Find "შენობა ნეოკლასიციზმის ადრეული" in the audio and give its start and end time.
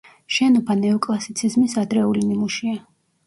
0.35-2.25